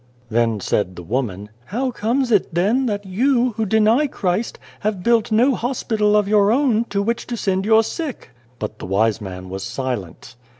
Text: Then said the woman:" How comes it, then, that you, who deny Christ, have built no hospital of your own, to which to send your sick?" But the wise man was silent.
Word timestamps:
Then 0.31 0.59
said 0.59 0.95
the 0.95 1.03
woman:" 1.03 1.51
How 1.73 1.91
comes 1.91 2.31
it, 2.31 2.51
then, 2.55 2.87
that 2.87 3.05
you, 3.05 3.51
who 3.51 3.67
deny 3.67 4.07
Christ, 4.07 4.57
have 4.79 5.03
built 5.03 5.31
no 5.31 5.53
hospital 5.53 6.15
of 6.17 6.27
your 6.27 6.51
own, 6.51 6.85
to 6.85 7.03
which 7.03 7.27
to 7.27 7.37
send 7.37 7.65
your 7.67 7.83
sick?" 7.83 8.31
But 8.57 8.79
the 8.79 8.87
wise 8.87 9.21
man 9.21 9.47
was 9.49 9.61
silent. 9.61 10.37